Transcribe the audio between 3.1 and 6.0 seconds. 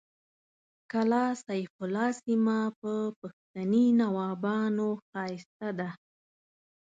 پښتني نوابانو ښایسته ده